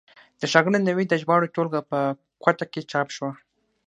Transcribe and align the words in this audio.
د 0.39 0.41
ښاغلي 0.51 0.79
نوید 0.87 1.07
د 1.09 1.15
ژباړو 1.21 1.51
ټولګه 1.55 1.79
په 1.91 1.99
کوټه 2.43 2.65
کې 2.71 2.87
چاپ 2.91 3.07
شوه. 3.15 3.31